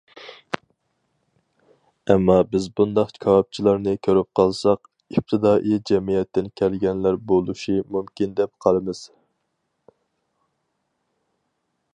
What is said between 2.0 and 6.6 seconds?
ئەمما بىز بۇنداق كاۋاپچىلارنى كۆرۈپ قالساق، ئىپتىدائىي جەمئىيەتتىن